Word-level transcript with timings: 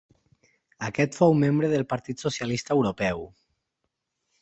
Aquest 0.87 1.17
fou 1.19 1.35
membre 1.45 1.71
del 1.75 1.87
Partit 1.93 2.27
Socialista 2.27 2.77
Europeu. 2.81 3.27